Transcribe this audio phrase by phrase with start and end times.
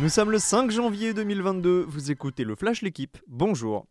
[0.00, 3.84] Nous sommes le 5 janvier 2022, vous écoutez le Flash L'équipe, bonjour.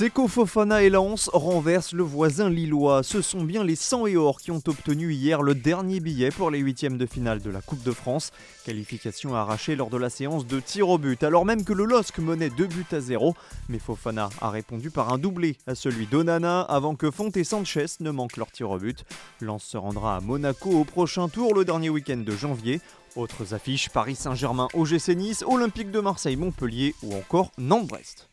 [0.00, 3.02] Seko Fofana et Lens renversent le voisin lillois.
[3.02, 6.50] Ce sont bien les 100 et or qui ont obtenu hier le dernier billet pour
[6.50, 8.30] les huitièmes de finale de la Coupe de France.
[8.64, 12.16] Qualification arrachée lors de la séance de tir au but, alors même que le LOSC
[12.20, 13.34] menait 2 buts à 0.
[13.68, 17.84] Mais Fofana a répondu par un doublé à celui d'Onana avant que Fonte et Sanchez
[18.00, 19.04] ne manquent leur tir au but.
[19.42, 22.80] Lens se rendra à Monaco au prochain tour le dernier week-end de janvier.
[23.16, 28.29] Autres affiches Paris Saint-Germain, OGC Nice, Olympique de Marseille, Montpellier ou encore Nantes-Brest.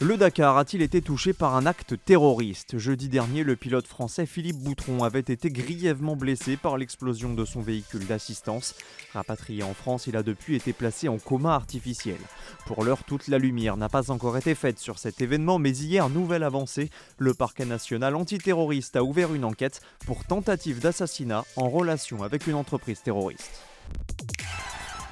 [0.00, 2.78] Le Dakar a-t-il été touché par un acte terroriste?
[2.78, 7.62] Jeudi dernier, le pilote français Philippe Boutron avait été grièvement blessé par l'explosion de son
[7.62, 8.76] véhicule d'assistance.
[9.12, 12.18] Rapatrié en France, il a depuis été placé en coma artificiel.
[12.64, 16.08] Pour l'heure, toute la lumière n'a pas encore été faite sur cet événement, mais hier,
[16.08, 22.22] nouvelle avancée, le parquet national antiterroriste a ouvert une enquête pour tentative d'assassinat en relation
[22.22, 23.67] avec une entreprise terroriste.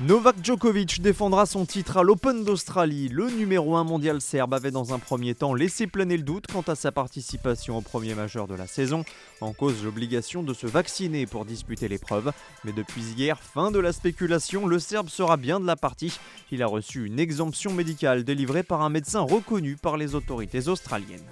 [0.02, 3.08] Novak Djokovic défendra son titre à l'Open d'Australie.
[3.08, 6.61] Le numéro 1 mondial serbe avait dans un premier temps laissé planer le doute quant
[6.61, 9.06] à sa participation au premier majeur de la saison,
[9.41, 12.33] en cause l'obligation de se vacciner pour disputer l'épreuve.
[12.64, 16.20] Mais depuis hier, fin de la spéculation, le serbe sera bien de la partie.
[16.52, 21.24] Il a reçu une exemption médicale délivrée par un médecin reconnu par les autorités australiennes.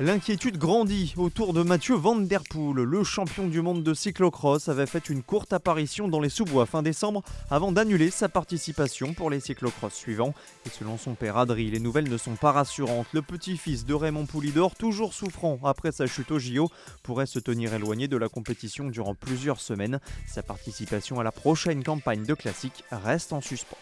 [0.00, 2.84] L'inquiétude grandit autour de Mathieu Van Der Poel.
[2.84, 6.82] Le champion du monde de cyclocross avait fait une courte apparition dans les sous-bois fin
[6.84, 10.34] décembre avant d'annuler sa participation pour les cyclocross suivants.
[10.66, 13.08] Et selon son père Adri, les nouvelles ne sont pas rassurantes.
[13.12, 16.70] Le petit-fils de Raymond Poulidor, toujours souffrant après sa chute au JO,
[17.02, 19.98] pourrait se tenir éloigné de la compétition durant plusieurs semaines.
[20.28, 23.76] Sa participation à la prochaine campagne de classique reste en suspens.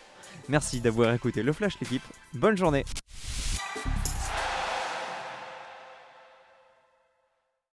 [0.48, 2.04] Merci d'avoir écouté le Flash l'équipe.
[2.32, 2.84] Bonne journée